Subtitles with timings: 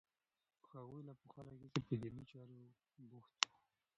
[0.83, 2.57] هغوی له پخوا راهیسې په دیني چارو
[3.09, 3.57] بوخت وو.